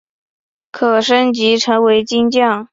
[0.71, 2.67] 可升级成为金将。